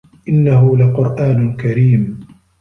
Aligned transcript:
إِنَّهُ 0.29 0.77
لَقُرآنٌ 0.77 1.55
كَريمٌ 1.57 2.19